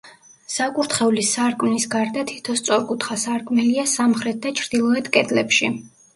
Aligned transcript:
საკურთხევლის 0.51 1.33
სარკმლის 1.37 1.85
გარდა 1.97 2.23
თითო 2.31 2.55
სწორკუთხა 2.61 3.19
სარკმელია 3.25 3.87
სამხრეთ 3.93 4.43
და 4.49 4.55
ჩრდილოეთ 4.63 5.13
კედლებში. 5.21 5.73